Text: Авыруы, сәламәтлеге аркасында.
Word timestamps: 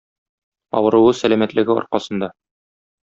Авыруы, 0.79 1.11
сәламәтлеге 1.19 1.75
аркасында. 1.77 2.31